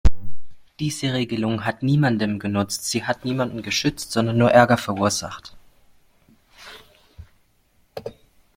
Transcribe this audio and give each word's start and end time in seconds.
Diese 0.79 1.13
Regelung 1.13 1.63
hat 1.63 1.83
niemandem 1.83 2.39
genutzt, 2.39 2.85
sie 2.85 3.03
hat 3.05 3.23
niemanden 3.23 3.61
geschützt, 3.61 4.11
sondern 4.11 4.35
nur 4.35 4.49
Ärger 4.49 4.77
verursacht. 4.77 5.55